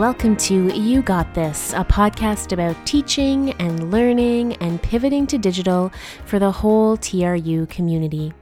[0.00, 5.92] Welcome to You Got This, a podcast about teaching and learning and pivoting to digital
[6.24, 8.32] for the whole TRU community.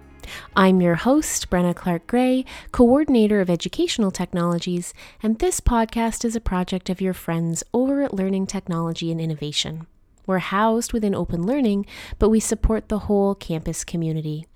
[0.54, 6.40] I'm your host, Brenna Clark Gray, coordinator of educational technologies, and this podcast is a
[6.40, 9.88] project of your friends over at Learning Technology and Innovation.
[10.29, 11.86] We're housed within Open Learning,
[12.21, 14.46] but we support the whole campus community.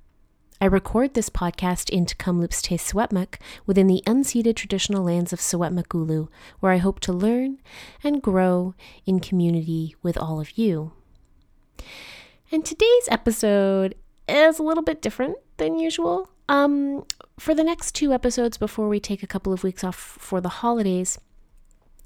[0.63, 3.35] I record this podcast in Kamloops Te Secwépemc
[3.67, 6.29] within the unceded traditional lands of Secwepemcúlecw,
[6.61, 7.59] where I hope to learn
[8.05, 10.93] and grow in community with all of you.
[12.53, 13.97] And today's episode
[14.29, 16.29] is a little bit different than usual.
[16.49, 17.07] Um,
[17.41, 20.49] for the next two episodes before we take a couple of weeks off for the
[20.49, 21.19] holidays,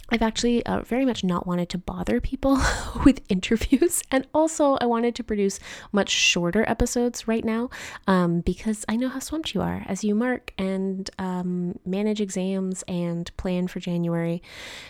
[0.08, 2.58] I've actually uh, very much not wanted to bother people
[3.04, 4.02] with interviews.
[4.10, 5.58] And also, I wanted to produce
[5.92, 7.70] much shorter episodes right now
[8.06, 12.84] um, because I know how swamped you are as you mark and um, manage exams
[12.86, 14.42] and plan for January.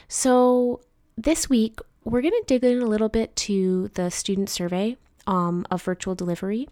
[0.09, 0.81] So,
[1.17, 5.67] this week, we're going to dig in a little bit to the student survey um,
[5.71, 6.69] of virtual delivery.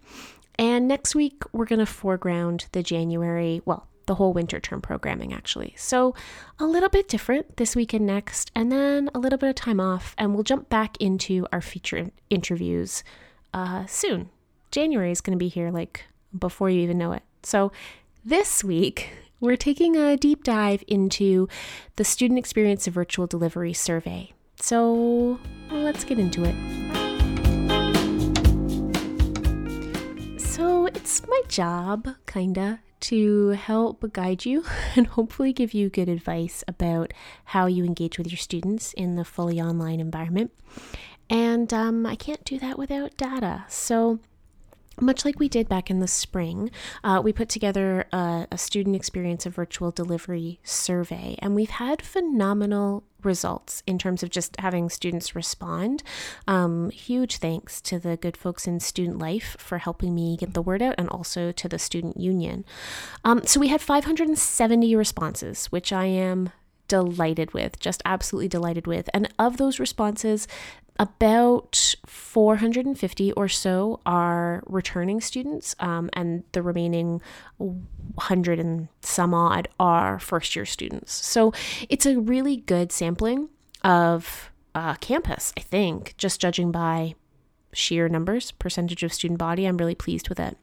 [0.57, 5.33] And next week, we're going to foreground the January, well, the whole winter term programming
[5.33, 5.73] actually.
[5.77, 6.15] So,
[6.59, 9.79] a little bit different this week and next, and then a little bit of time
[9.79, 13.03] off, and we'll jump back into our feature interviews
[13.53, 14.29] uh, soon.
[14.71, 16.05] January is going to be here like
[16.37, 17.23] before you even know it.
[17.43, 17.71] So,
[18.23, 21.47] this week, we're taking a deep dive into
[21.95, 24.33] the Student Experience of Virtual Delivery survey.
[24.59, 25.39] So,
[25.69, 26.55] let's get into it.
[30.39, 34.63] So, it's my job, kinda, to help guide you
[34.95, 37.13] and hopefully give you good advice about
[37.45, 40.51] how you engage with your students in the fully online environment.
[41.29, 43.65] And um, I can't do that without data.
[43.67, 44.19] So,
[44.99, 46.71] much like we did back in the spring,
[47.03, 52.01] uh, we put together a, a, student experience of virtual delivery survey, and we've had
[52.01, 56.03] phenomenal results in terms of just having students respond.
[56.47, 60.61] Um, huge thanks to the good folks in Student Life for helping me get the
[60.61, 62.65] word out, and also to the Student Union.
[63.23, 66.51] Um, so we had 570 responses, which I am
[66.87, 69.09] delighted with, just absolutely delighted with.
[69.13, 70.47] And of those responses,
[70.97, 77.21] about 450 or so are returning students, um, and the remaining
[77.57, 81.13] 100 and some odd are first year students.
[81.13, 81.53] So
[81.89, 83.49] it's a really good sampling
[83.83, 87.15] of uh, campus, I think, just judging by
[87.73, 89.65] sheer numbers, percentage of student body.
[89.65, 90.57] I'm really pleased with it.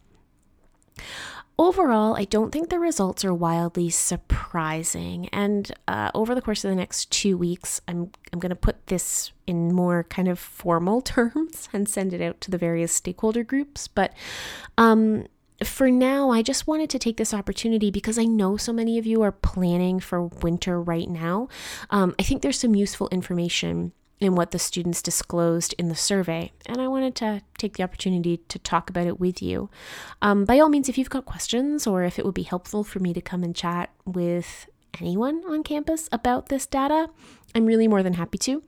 [1.59, 5.29] Overall, I don't think the results are wildly surprising.
[5.29, 8.87] And uh, over the course of the next two weeks, I'm, I'm going to put
[8.87, 13.45] this in more kind of formal terms and send it out to the various stakeholder
[13.45, 13.87] groups.
[13.87, 14.13] But
[14.79, 15.27] um,
[15.63, 19.07] for now, I just wanted to take this opportunity because I know so many of
[19.07, 21.49] you are planning for winter right now.
[21.91, 23.93] Um, I think there's some useful information
[24.25, 28.39] in what the students disclosed in the survey, and I wanted to take the opportunity
[28.49, 29.71] to talk about it with you.
[30.21, 32.99] Um, by all means, if you've got questions or if it would be helpful for
[32.99, 34.69] me to come and chat with
[35.01, 37.09] anyone on campus about this data,
[37.55, 38.63] I'm really more than happy to.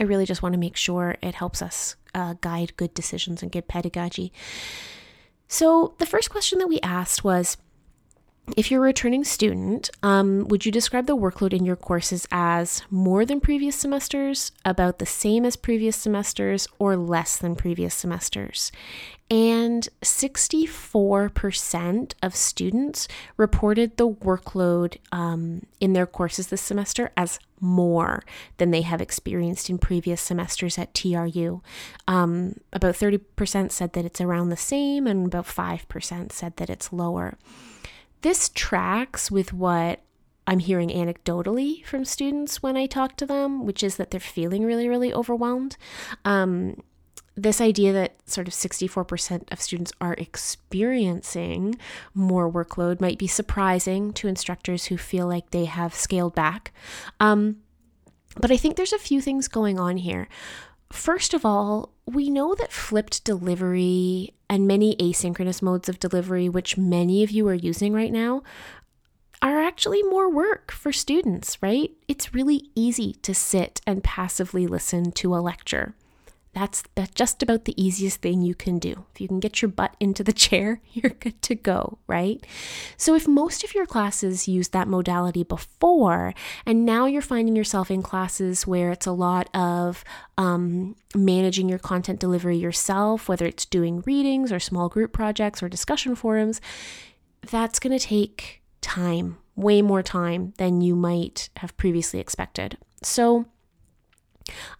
[0.00, 3.52] I really just want to make sure it helps us uh, guide good decisions and
[3.52, 4.32] good pedagogy.
[5.48, 7.58] So, the first question that we asked was
[8.56, 12.82] if you're a returning student, um, would you describe the workload in your courses as
[12.90, 18.72] more than previous semesters, about the same as previous semesters, or less than previous semesters?
[19.30, 23.08] And 64% of students
[23.38, 28.22] reported the workload um, in their courses this semester as more
[28.58, 31.62] than they have experienced in previous semesters at TRU.
[32.06, 36.92] Um, about 30% said that it's around the same, and about 5% said that it's
[36.92, 37.38] lower.
[38.22, 40.00] This tracks with what
[40.46, 44.64] I'm hearing anecdotally from students when I talk to them, which is that they're feeling
[44.64, 45.76] really, really overwhelmed.
[46.24, 46.82] Um,
[47.34, 51.76] this idea that sort of 64% of students are experiencing
[52.14, 56.72] more workload might be surprising to instructors who feel like they have scaled back.
[57.20, 57.58] Um,
[58.40, 60.28] but I think there's a few things going on here.
[60.92, 66.76] First of all, we know that flipped delivery and many asynchronous modes of delivery, which
[66.76, 68.42] many of you are using right now,
[69.40, 71.90] are actually more work for students, right?
[72.08, 75.94] It's really easy to sit and passively listen to a lecture.
[76.54, 76.82] That's,
[77.14, 79.06] just about the easiest thing you can do.
[79.14, 82.44] If you can get your butt into the chair, you're good to go, right?
[82.96, 86.34] So, if most of your classes used that modality before,
[86.66, 90.04] and now you're finding yourself in classes where it's a lot of
[90.36, 95.70] um, managing your content delivery yourself, whether it's doing readings or small group projects or
[95.70, 96.60] discussion forums,
[97.50, 102.76] that's going to take time way more time than you might have previously expected.
[103.02, 103.46] So,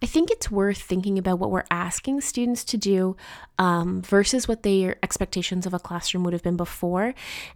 [0.01, 3.15] I think it's worth thinking about what we're asking students to do
[3.57, 7.13] um, versus what their expectations of a classroom would have been before.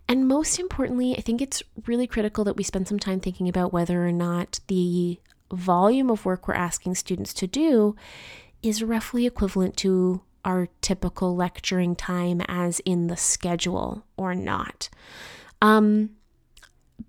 [0.08, 3.74] And most importantly, I think it's really critical that we spend some time thinking about
[3.74, 5.20] whether or not the
[5.52, 7.96] volume of work we're asking students to do
[8.62, 14.90] is roughly equivalent to our typical lecturing time as in the schedule or not.
[15.62, 16.12] Um,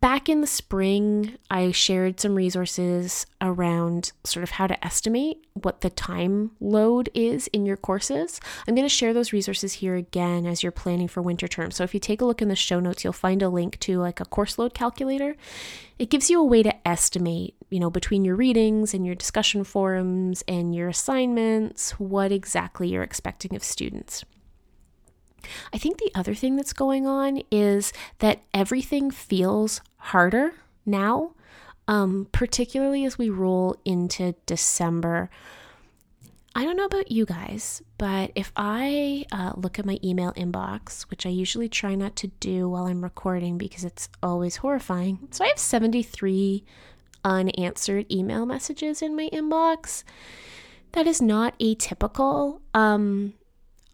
[0.00, 5.80] back in the spring, I shared some resources around sort of how to estimate what
[5.80, 8.40] the time load is in your courses.
[8.66, 11.70] I'm going to share those resources here again as you're planning for winter term.
[11.70, 13.98] So if you take a look in the show notes, you'll find a link to
[13.98, 15.36] like a course load calculator.
[15.98, 19.64] It gives you a way to estimate, you know, between your readings and your discussion
[19.64, 24.24] forums and your assignments, what exactly you're expecting of students.
[25.72, 30.54] I think the other thing that's going on is that everything feels harder
[30.86, 31.32] now,
[31.86, 35.30] um, particularly as we roll into December.
[36.54, 41.02] I don't know about you guys, but if I uh, look at my email inbox,
[41.02, 45.44] which I usually try not to do while I'm recording because it's always horrifying, so
[45.44, 46.64] I have 73
[47.24, 50.02] unanswered email messages in my inbox.
[50.92, 52.60] That is not atypical.
[52.74, 53.34] Um,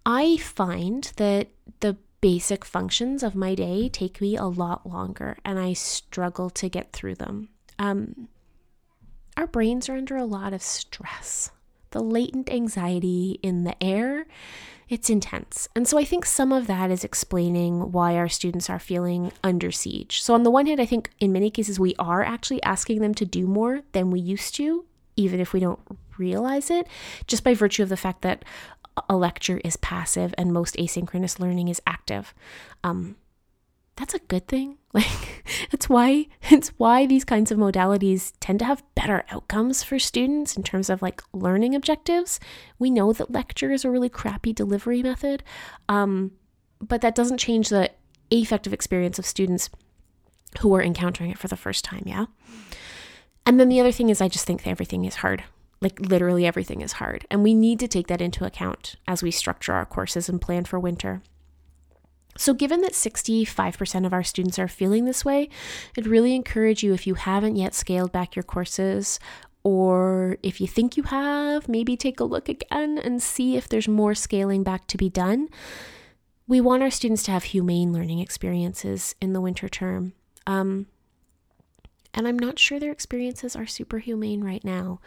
[0.06, 1.48] I find that
[1.80, 6.68] the basic functions of my day take me a lot longer and I struggle to
[6.68, 7.50] get through them.
[7.78, 8.28] Um,
[9.36, 11.50] our brains are under a lot of stress.
[11.90, 14.26] The latent anxiety in the air,
[14.88, 15.68] it's intense.
[15.76, 19.70] And so I think some of that is explaining why our students are feeling under
[19.70, 20.22] siege.
[20.22, 23.14] So, on the one hand, I think in many cases we are actually asking them
[23.14, 24.84] to do more than we used to,
[25.16, 25.80] even if we don't
[26.18, 26.86] realize it,
[27.26, 28.44] just by virtue of the fact that
[29.08, 32.34] a lecture is passive and most asynchronous learning is active.
[32.82, 33.16] Um,
[33.96, 34.78] that's a good thing.
[34.94, 39.98] Like that's why it's why these kinds of modalities tend to have better outcomes for
[39.98, 42.38] students in terms of like learning objectives.
[42.78, 45.42] We know that lecture is a really crappy delivery method,
[45.88, 46.30] um,
[46.80, 47.90] but that doesn't change the
[48.30, 49.68] affective experience of students
[50.60, 52.04] who are encountering it for the first time.
[52.06, 52.26] Yeah.
[53.44, 55.42] And then the other thing is, I just think everything is hard.
[55.84, 57.26] Like literally everything is hard.
[57.30, 60.64] And we need to take that into account as we structure our courses and plan
[60.64, 61.20] for winter.
[62.36, 65.50] So, given that 65% of our students are feeling this way,
[65.96, 69.20] I'd really encourage you if you haven't yet scaled back your courses,
[69.62, 73.86] or if you think you have, maybe take a look again and see if there's
[73.86, 75.48] more scaling back to be done.
[76.48, 80.14] We want our students to have humane learning experiences in the winter term.
[80.46, 80.86] Um,
[82.14, 85.00] and I'm not sure their experiences are super humane right now.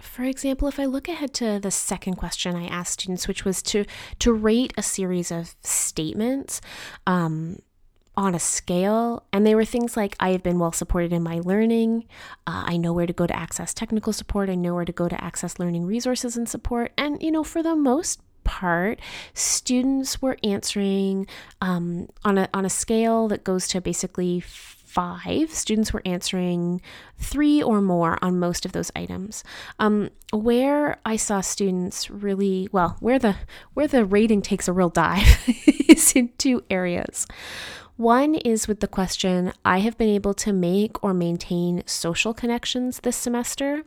[0.00, 3.62] For example, if I look ahead to the second question I asked students, which was
[3.62, 3.84] to
[4.18, 6.60] to rate a series of statements
[7.06, 7.60] um,
[8.16, 11.40] on a scale, and they were things like I have been well supported in my
[11.40, 12.06] learning,
[12.46, 15.08] uh, I know where to go to access technical support, I know where to go
[15.08, 19.00] to access learning resources and support, and you know, for the most part,
[19.34, 21.26] students were answering
[21.60, 24.40] um, on a on a scale that goes to basically
[24.90, 26.80] five, students were answering
[27.16, 29.44] three or more on most of those items.
[29.78, 33.36] Um, where I saw students really well, where the
[33.74, 35.38] where the rating takes a real dive
[35.88, 37.26] is in two areas.
[37.96, 43.00] One is with the question I have been able to make or maintain social connections
[43.00, 43.84] this semester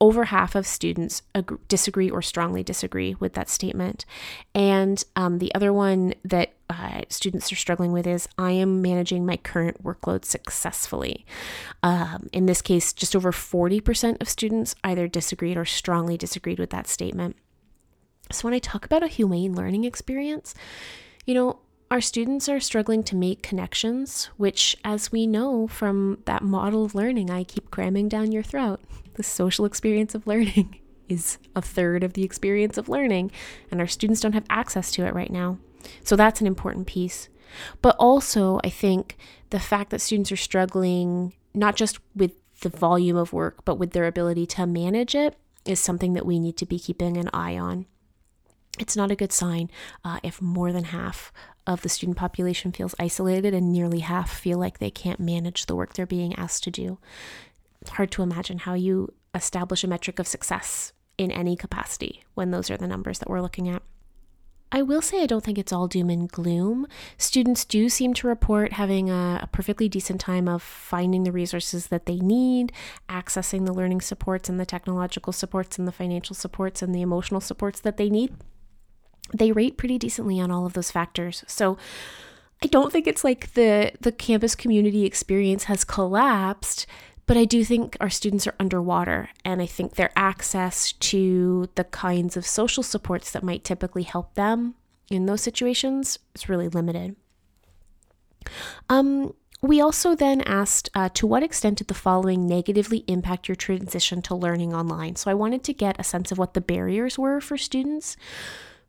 [0.00, 4.06] over half of students agree, disagree or strongly disagree with that statement.
[4.54, 9.26] And um, the other one that uh, students are struggling with is I am managing
[9.26, 11.26] my current workload successfully.
[11.82, 16.70] Um, in this case, just over 40% of students either disagreed or strongly disagreed with
[16.70, 17.36] that statement.
[18.32, 20.54] So, when I talk about a humane learning experience,
[21.26, 21.58] you know,
[21.90, 26.94] our students are struggling to make connections, which, as we know from that model of
[26.94, 28.80] learning I keep cramming down your throat,
[29.14, 33.32] the social experience of learning is a third of the experience of learning,
[33.72, 35.58] and our students don't have access to it right now.
[36.04, 37.28] So that's an important piece.
[37.82, 39.16] But also, I think
[39.50, 43.92] the fact that students are struggling not just with the volume of work, but with
[43.92, 47.58] their ability to manage it is something that we need to be keeping an eye
[47.58, 47.86] on.
[48.78, 49.70] It's not a good sign
[50.04, 51.32] uh, if more than half
[51.66, 55.76] of the student population feels isolated and nearly half feel like they can't manage the
[55.76, 56.98] work they're being asked to do.
[57.80, 62.50] It's hard to imagine how you establish a metric of success in any capacity when
[62.50, 63.82] those are the numbers that we're looking at.
[64.72, 66.86] I will say I don't think it's all doom and gloom.
[67.18, 71.88] Students do seem to report having a, a, perfectly decent time of finding the resources
[71.88, 72.72] that they need,
[73.08, 77.40] accessing the learning supports and the technological supports and the financial supports and the emotional
[77.40, 78.32] supports that they need
[79.32, 81.44] they rate pretty decently on all of those factors.
[81.46, 81.78] So
[82.62, 86.86] I don't think it's like the the campus community experience has collapsed,
[87.30, 91.84] but I do think our students are underwater and I think their access to the
[91.84, 94.74] kinds of social supports that might typically help them
[95.08, 97.14] in those situations is really limited.
[98.88, 99.32] Um,
[99.62, 104.22] we also then asked uh, to what extent did the following negatively impact your transition
[104.22, 105.14] to learning online?
[105.14, 108.16] So I wanted to get a sense of what the barriers were for students.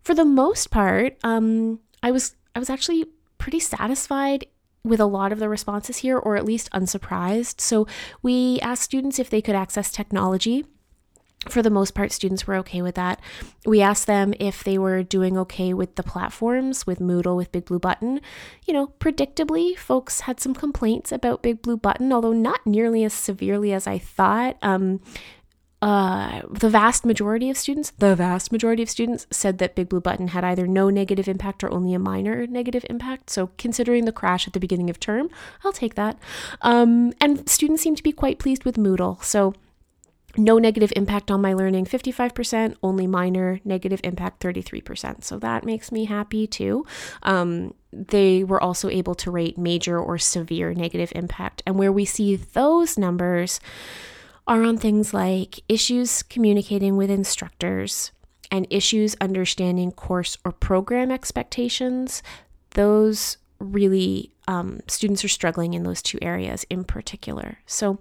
[0.02, 3.06] For the most part, um, I was I was actually
[3.38, 4.48] pretty satisfied
[4.84, 7.62] with a lot of the responses here, or at least unsurprised.
[7.62, 7.88] So
[8.22, 10.66] we asked students if they could access technology
[11.50, 13.20] for the most part, students were okay with that.
[13.66, 17.66] We asked them if they were doing okay with the platforms, with Moodle, with Big
[17.66, 18.22] Blue Button.
[18.68, 23.14] You know, predictably, folks had some complaints about Big Blue Button, although not nearly as
[23.14, 24.58] severely as I thought.
[24.62, 25.02] Um,
[25.82, 30.00] uh, the vast majority of students, the vast majority of students said that Big Blue
[30.00, 33.32] Button had either no negative impact or only a minor negative impact.
[33.32, 35.30] So, considering the crash at the beginning of term,
[35.64, 36.20] I'll take that.
[36.62, 39.24] Um, and students seem to be quite pleased with Moodle.
[39.24, 39.56] So,
[40.38, 45.92] no negative impact on my learning 55% only minor negative impact 33% so that makes
[45.92, 46.86] me happy too
[47.24, 52.06] um, they were also able to rate major or severe negative impact and where we
[52.06, 53.60] see those numbers
[54.48, 58.12] are on things like issues communicating with instructors
[58.50, 62.22] and issues understanding course or program expectations
[62.72, 68.00] those really um, students are struggling in those two areas in particular so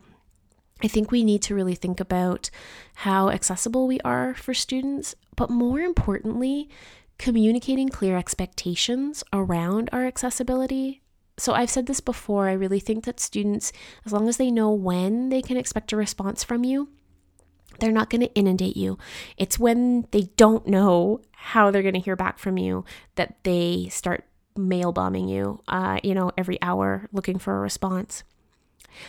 [0.82, 2.50] I think we need to really think about
[2.94, 6.70] how accessible we are for students, but more importantly,
[7.18, 11.02] communicating clear expectations around our accessibility.
[11.40, 13.72] So, I've said this before, I really think that students,
[14.04, 16.90] as long as they know when they can expect a response from you,
[17.78, 18.98] they're not going to inundate you.
[19.38, 23.88] It's when they don't know how they're going to hear back from you that they
[23.90, 28.22] start mail bombing you, uh, you know, every hour looking for a response.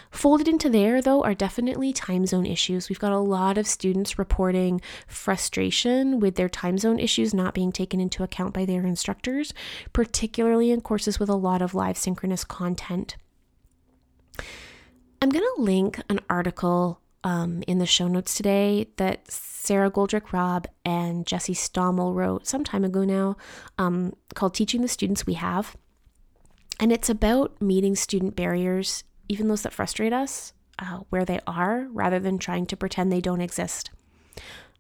[0.09, 2.89] Folded into there, though, are definitely time zone issues.
[2.89, 7.71] We've got a lot of students reporting frustration with their time zone issues not being
[7.71, 9.53] taken into account by their instructors,
[9.93, 13.15] particularly in courses with a lot of live synchronous content.
[15.21, 20.67] I'm going to link an article um, in the show notes today that Sara Goldrick-Rab
[20.83, 23.37] and Jesse Stommel wrote some time ago now
[23.77, 25.75] um, called Teaching the Students We Have.
[26.79, 31.87] And it's about meeting student barriers even those that frustrate us, uh, where they are,
[31.91, 33.89] rather than trying to pretend they don't exist.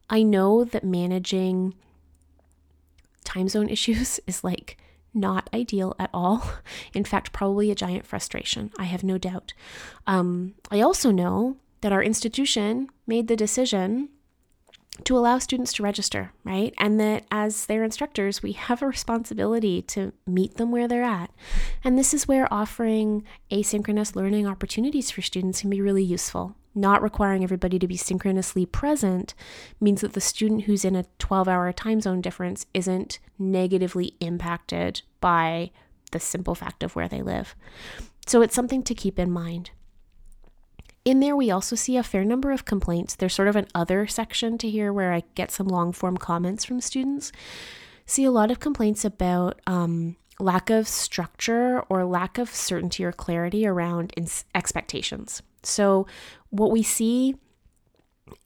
[0.09, 1.73] I know that managing
[3.23, 4.77] time zone issues is like
[5.13, 6.43] not ideal at all.
[6.93, 8.71] In fact, probably a giant frustration.
[8.77, 9.53] I have no doubt.
[10.05, 14.09] Um, I also know that our institution made the decision
[15.03, 16.73] to allow students to register, right?
[16.77, 21.31] And that as their instructors, we have a responsibility to meet them where they're at.
[21.83, 26.55] And this is where offering asynchronous learning opportunities for students can be really useful.
[26.73, 29.33] Not requiring everybody to be synchronously present
[29.79, 35.01] means that the student who's in a 12 hour time zone difference isn't negatively impacted
[35.19, 35.71] by
[36.11, 37.55] the simple fact of where they live.
[38.25, 39.71] So it's something to keep in mind.
[41.03, 43.15] In there, we also see a fair number of complaints.
[43.15, 46.63] There's sort of an other section to here where I get some long form comments
[46.63, 47.31] from students.
[48.05, 53.11] See a lot of complaints about um, lack of structure or lack of certainty or
[53.11, 54.13] clarity around
[54.53, 55.41] expectations.
[55.63, 56.05] So,
[56.49, 57.35] what we see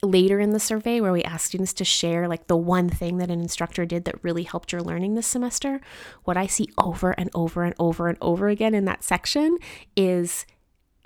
[0.02, 3.30] later in the survey where we ask students to share like the one thing that
[3.30, 5.80] an instructor did that really helped your learning this semester,
[6.24, 9.58] what I see over and over and over and over again in that section
[9.96, 10.46] is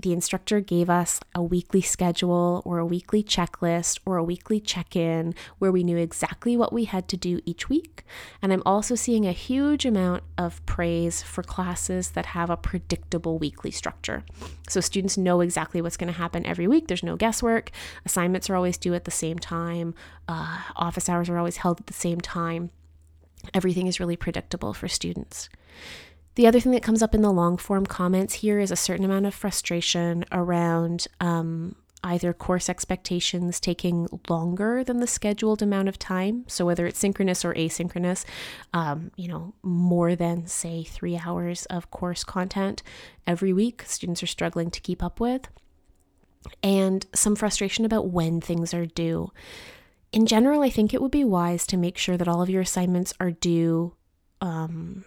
[0.02, 4.96] the instructor gave us a weekly schedule or a weekly checklist or a weekly check
[4.96, 8.04] in where we knew exactly what we had to do each week.
[8.42, 13.38] And I'm also seeing a huge amount of praise for classes that have a predictable
[13.38, 14.24] weekly structure.
[14.68, 16.88] So students know exactly what's going to happen every week.
[16.88, 17.70] There's no guesswork.
[18.04, 19.94] Assignments are always due at the same time,
[20.28, 22.70] uh, office hours are always held at the same time.
[23.54, 25.48] Everything is really predictable for students.
[26.36, 29.04] The other thing that comes up in the long form comments here is a certain
[29.04, 35.98] amount of frustration around um, either course expectations taking longer than the scheduled amount of
[35.98, 36.44] time.
[36.46, 38.24] So, whether it's synchronous or asynchronous,
[38.72, 42.82] um, you know, more than, say, three hours of course content
[43.26, 45.48] every week, students are struggling to keep up with.
[46.62, 49.30] And some frustration about when things are due.
[50.12, 52.62] In general, I think it would be wise to make sure that all of your
[52.62, 53.94] assignments are due.
[54.40, 55.04] Um,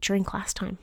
[0.00, 0.78] during class time.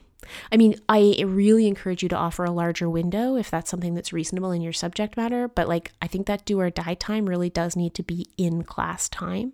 [0.50, 4.12] I mean, I really encourage you to offer a larger window if that's something that's
[4.12, 5.48] reasonable in your subject matter.
[5.48, 8.64] But like, I think that do or die time really does need to be in
[8.64, 9.52] class time,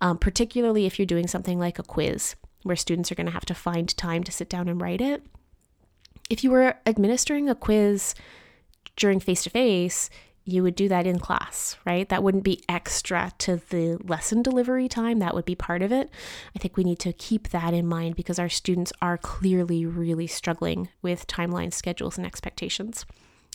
[0.00, 3.46] um, particularly if you're doing something like a quiz where students are going to have
[3.46, 5.24] to find time to sit down and write it.
[6.30, 8.14] If you were administering a quiz
[8.96, 10.10] during face to face,
[10.44, 12.08] you would do that in class, right?
[12.08, 15.18] That wouldn't be extra to the lesson delivery time.
[15.20, 16.10] That would be part of it.
[16.54, 20.26] I think we need to keep that in mind because our students are clearly really
[20.26, 23.06] struggling with timeline schedules and expectations.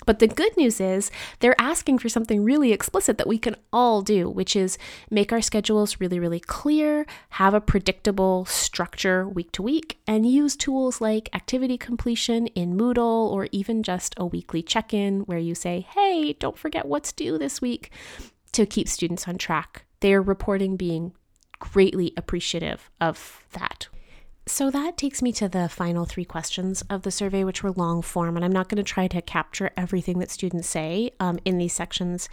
[0.06, 4.02] But the good news is they're asking for something really explicit that we can all
[4.02, 4.78] do, which is
[5.10, 10.56] make our schedules really, really clear, have a predictable structure week to week, and use
[10.56, 15.56] tools like activity completion in Moodle or even just a weekly check in where you
[15.56, 17.92] say, hey, don't forget what's due this week
[18.54, 19.86] to keep students on track.
[20.00, 21.14] They are reporting being
[21.60, 23.88] greatly appreciative of that.
[24.48, 28.02] So that takes me to the final three questions of the survey, which were long
[28.02, 28.38] form.
[28.38, 31.74] And I'm not going to try to capture everything that students say um, in these
[31.74, 32.30] sections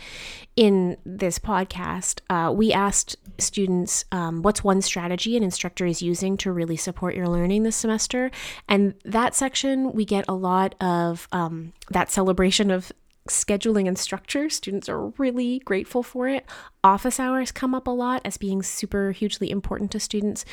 [0.55, 2.21] in this podcast.
[2.31, 7.17] Uh, we asked students um, what's one strategy an instructor is using to really support
[7.17, 8.31] your learning this semester.
[8.69, 12.93] And that section, we get a lot of um, that celebration of
[13.29, 14.51] scheduling and structure.
[14.51, 16.45] Students are really grateful for it.
[16.83, 20.45] Office hours come up a lot as being super hugely important to students,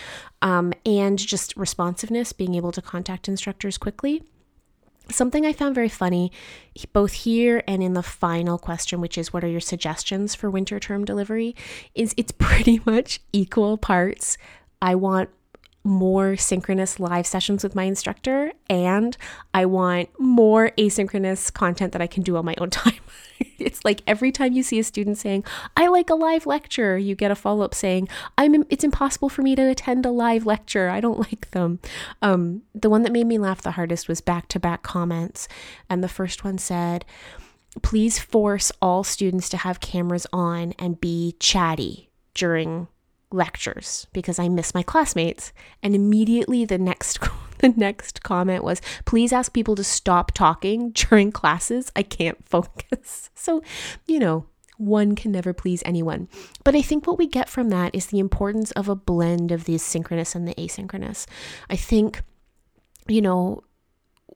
[0.42, 4.24] um, and just responsiveness, being able to contact instructors quickly.
[5.10, 6.32] Something I found very funny,
[6.94, 10.80] both here and in the final question, which is what are your suggestions for winter
[10.80, 11.56] term delivery,
[11.94, 14.38] is it's pretty much equal parts.
[14.82, 15.30] I want
[15.84, 19.18] more synchronous live sessions with my instructor and
[19.54, 23.00] I want more asynchronous content that I can do on my own time.
[23.60, 25.44] it's like every time you see a student saying,
[25.76, 28.08] "I like a live lecture," you get a follow-up saying,
[28.38, 30.90] "I'm it's impossible for me to attend a live lecture.
[30.90, 31.80] I don't like them."
[32.22, 35.48] Um, the one that made me laugh the hardest was back-to-back comments,
[35.90, 37.06] and the first one said,
[37.82, 42.88] "Please force all students to have cameras on and be chatty during
[43.34, 45.54] lectures because I miss my classmates.
[45.82, 47.20] And immediately the next
[47.60, 51.92] the next comment was, "Please ask people to stop talking during classes.
[51.96, 53.64] I can't focus." So,
[54.06, 54.46] you know,
[54.78, 56.28] one can never please anyone.
[56.64, 59.66] But I think what we get from that is the importance of a blend of
[59.66, 61.26] the synchronous and the asynchronous.
[61.72, 62.22] I think
[63.08, 63.64] you know,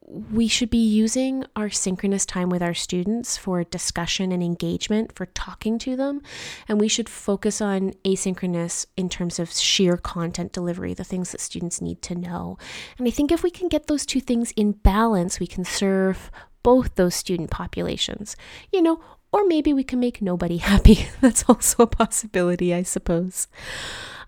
[0.08, 5.26] we should be using our synchronous time with our students for discussion and engagement, for
[5.28, 6.22] talking to them.
[6.68, 11.42] And we should focus on asynchronous in terms of sheer content delivery, the things that
[11.42, 12.58] students need to know.
[12.98, 16.30] And I think if we can get those two things in balance, we can serve
[16.62, 18.36] both those student populations,
[18.72, 19.00] you know,
[19.32, 21.08] or maybe we can make nobody happy.
[21.22, 23.48] That's also a possibility, I suppose.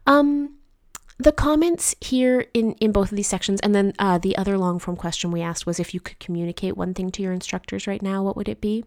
[0.08, 0.57] Um,
[1.20, 4.80] the comments here in, in both of these sections, and then uh, the other long
[4.80, 8.02] form question we asked was if you could communicate one thing to your instructors right
[8.02, 8.84] now, what would it be?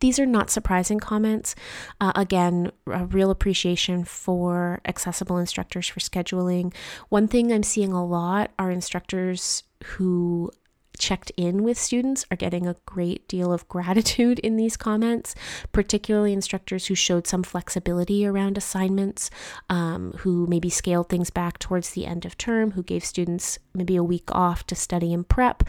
[0.00, 1.54] These are not surprising comments.
[2.00, 6.74] Uh, again, a real appreciation for accessible instructors for scheduling.
[7.08, 10.50] One thing I'm seeing a lot are instructors who
[10.98, 15.34] checked in with students are getting a great deal of gratitude in these comments,
[15.72, 19.30] particularly instructors who showed some flexibility around assignments,
[19.68, 23.96] um, who maybe scaled things back towards the end of term, who gave students maybe
[23.96, 25.62] a week off to study and prep.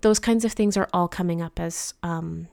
[0.00, 2.48] Those kinds of things are all coming up as um,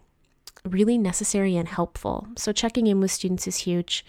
[0.66, 2.28] really necessary and helpful.
[2.38, 4.06] So, checking in with students is huge.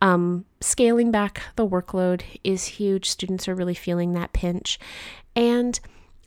[0.00, 3.08] Um, scaling back the workload is huge.
[3.10, 4.78] Students are really feeling that pinch.
[5.34, 5.78] And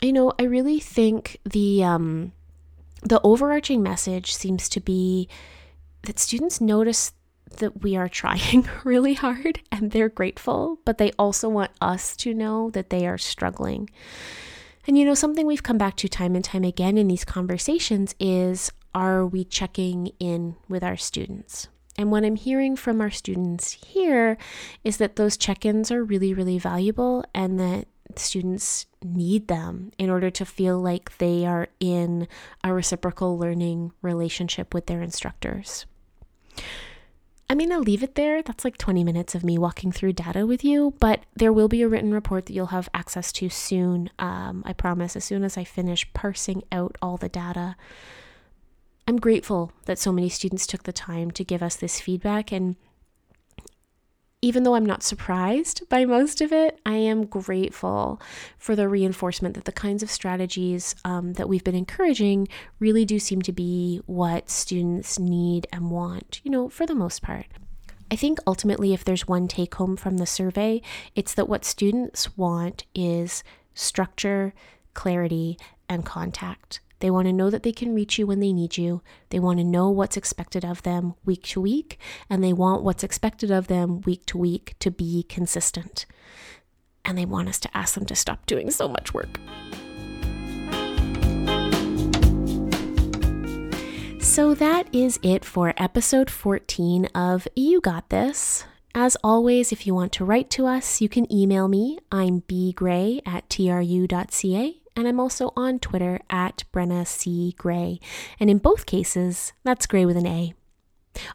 [0.01, 2.33] you know, I really think the um,
[3.03, 5.27] the overarching message seems to be
[6.03, 7.13] that students notice
[7.57, 12.33] that we are trying really hard and they're grateful, but they also want us to
[12.33, 13.89] know that they are struggling.
[14.87, 18.15] And you know, something we've come back to time and time again in these conversations
[18.19, 21.67] is are we checking in with our students?
[21.97, 24.37] And what I'm hearing from our students here
[24.83, 27.87] is that those check ins are really, really valuable and that
[28.19, 32.27] students need them in order to feel like they are in
[32.63, 35.85] a reciprocal learning relationship with their instructors.
[37.49, 38.41] I'm going to leave it there.
[38.41, 41.81] That's like 20 minutes of me walking through data with you, but there will be
[41.81, 44.09] a written report that you'll have access to soon.
[44.19, 47.75] Um, I promise, as soon as I finish parsing out all the data.
[49.05, 52.77] I'm grateful that so many students took the time to give us this feedback and
[54.41, 58.19] even though I'm not surprised by most of it, I am grateful
[58.57, 62.47] for the reinforcement that the kinds of strategies um, that we've been encouraging
[62.79, 67.21] really do seem to be what students need and want, you know, for the most
[67.21, 67.45] part.
[68.09, 70.81] I think ultimately, if there's one take home from the survey,
[71.15, 74.53] it's that what students want is structure,
[74.93, 76.81] clarity, and contact.
[77.01, 79.01] They want to know that they can reach you when they need you.
[79.29, 83.03] They want to know what's expected of them week to week, and they want what's
[83.03, 86.05] expected of them week to week to be consistent.
[87.03, 89.39] and they want us to ask them to stop doing so much work.
[94.19, 98.65] So that is it for episode 14 of You Got This.
[98.93, 101.97] As always, if you want to write to us, you can email me.
[102.11, 107.55] I'm bgray at tru.ca, and I'm also on Twitter at Brenna C.
[107.57, 107.99] Gray.
[108.39, 110.53] And in both cases, that's Gray with an A.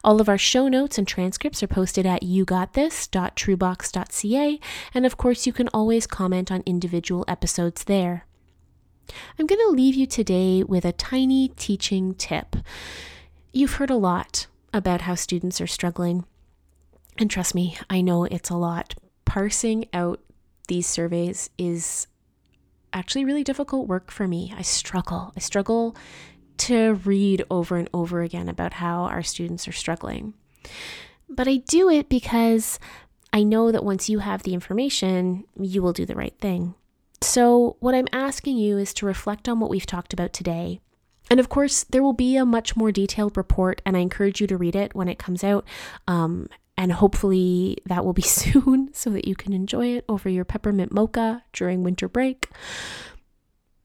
[0.03, 4.59] All of our show notes and transcripts are posted at yougotthis.trubox.ca,
[4.93, 8.25] and of course, you can always comment on individual episodes there.
[9.37, 12.55] I'm going to leave you today with a tiny teaching tip.
[13.53, 16.25] You've heard a lot about how students are struggling,
[17.17, 18.95] and trust me, I know it's a lot.
[19.25, 20.19] Parsing out
[20.67, 22.07] these surveys is
[22.97, 24.53] actually really difficult work for me.
[24.57, 25.33] I struggle.
[25.35, 25.95] I struggle
[26.57, 30.33] to read over and over again about how our students are struggling.
[31.29, 32.79] But I do it because
[33.31, 36.73] I know that once you have the information, you will do the right thing.
[37.21, 40.81] So, what I'm asking you is to reflect on what we've talked about today.
[41.29, 44.47] And of course, there will be a much more detailed report, and I encourage you
[44.47, 45.65] to read it when it comes out.
[46.07, 50.45] Um, and hopefully, that will be soon so that you can enjoy it over your
[50.45, 52.49] peppermint mocha during winter break.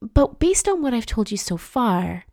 [0.01, 2.25] But based on what I've told you so far,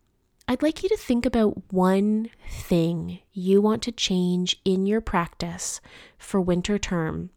[0.47, 5.79] I'd like you to think about one thing you want to change in your practice
[6.17, 7.29] for winter term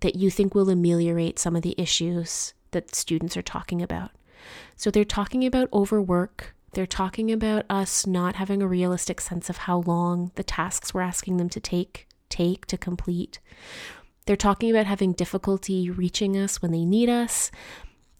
[0.00, 4.10] that you think will ameliorate some of the issues that students are talking about.
[4.74, 6.56] So they're talking about overwork.
[6.72, 11.02] They're talking about us not having a realistic sense of how long the tasks we're
[11.02, 13.38] asking them to take take to complete.
[14.26, 17.50] They're talking about having difficulty reaching us when they need us.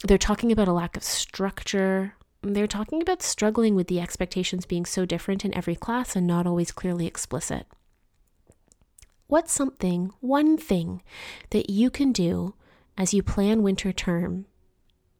[0.04, 4.84] They're talking about a lack of structure they're talking about struggling with the expectations being
[4.84, 7.66] so different in every class and not always clearly explicit.
[9.28, 11.02] What's something, one thing,
[11.50, 12.54] that you can do
[12.98, 14.46] as you plan winter term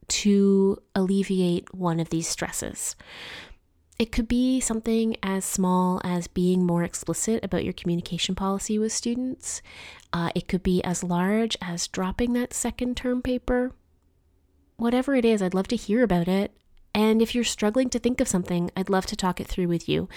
[0.08, 2.96] to alleviate one of these stresses?
[4.02, 8.90] It could be something as small as being more explicit about your communication policy with
[8.90, 9.62] students.
[10.12, 13.70] Uh, it could be as large as dropping that second term paper.
[14.76, 16.50] Whatever it is, I'd love to hear about it.
[16.92, 19.88] And if you're struggling to think of something, I'd love to talk it through with
[19.88, 20.08] you.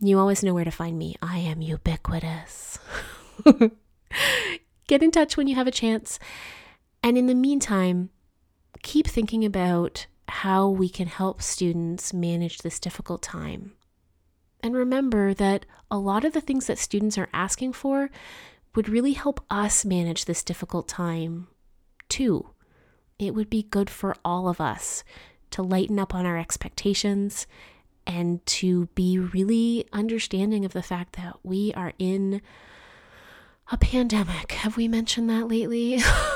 [0.00, 1.14] You always know where to find me.
[1.20, 2.78] I am ubiquitous.
[4.88, 6.18] Get in touch when you have a chance.
[7.02, 8.08] And in the meantime,
[8.82, 13.72] keep thinking about how we can help students manage this difficult time.
[14.60, 18.10] And remember that a lot of the things that students are asking for
[18.74, 21.48] would really help us manage this difficult time
[22.08, 22.50] too.
[23.18, 25.04] It would be good for all of us
[25.50, 27.46] to lighten up on our expectations
[28.06, 32.40] and to be really understanding of the fact that we are in
[33.70, 34.52] a pandemic.
[34.52, 36.00] Have we mentioned that lately?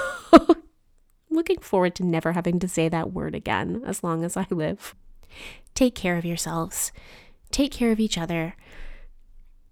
[1.30, 4.94] Looking forward to never having to say that word again as long as I live.
[5.74, 6.90] Take care of yourselves,
[7.50, 8.56] take care of each other,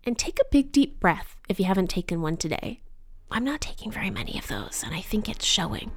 [0.04, 2.80] and take a big deep breath if you haven't taken one today.
[3.30, 5.90] I'm not taking very many of those, and I think it's showing.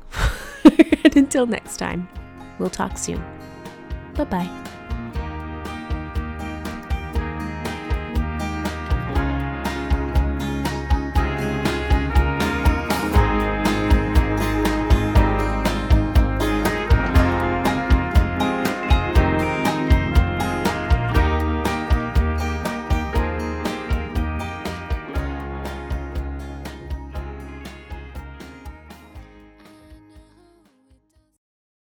[0.65, 2.09] and until next time.
[2.59, 3.23] We'll talk soon.
[4.15, 4.71] Bye bye.